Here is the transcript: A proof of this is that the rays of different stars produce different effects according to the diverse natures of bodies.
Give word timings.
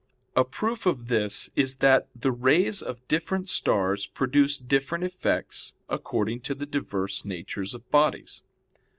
A 0.35 0.43
proof 0.43 0.87
of 0.87 1.09
this 1.09 1.51
is 1.55 1.75
that 1.75 2.07
the 2.15 2.31
rays 2.31 2.81
of 2.81 3.07
different 3.07 3.49
stars 3.49 4.07
produce 4.07 4.57
different 4.57 5.03
effects 5.03 5.75
according 5.89 6.39
to 6.39 6.55
the 6.55 6.65
diverse 6.65 7.23
natures 7.23 7.75
of 7.75 7.87
bodies. 7.91 8.41